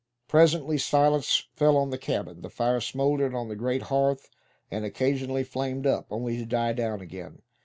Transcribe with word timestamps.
Presently 0.27 0.79
silence 0.79 1.43
fell 1.53 1.77
upon 1.77 1.91
the 1.91 1.97
cabin. 1.99 2.41
The 2.41 2.49
fire 2.49 2.81
smouldered 2.81 3.35
on 3.35 3.49
the 3.49 3.55
great 3.55 3.83
hearth, 3.83 4.31
and 4.71 4.83
occasionally 4.83 5.43
flamed 5.43 5.85
up, 5.85 6.07
only 6.09 6.37
to 6.37 6.45
die 6.47 6.73
down 6.73 7.01
again. 7.01 7.43